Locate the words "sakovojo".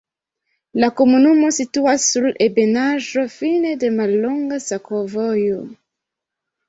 4.71-5.61